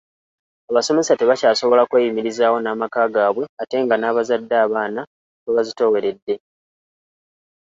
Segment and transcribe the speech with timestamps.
[0.69, 5.01] Abasomesa tebakyasobola kweyimirizaawo n’amaka gaabwe ate nga n’abazadde abaana
[5.45, 6.35] babazitooweredde.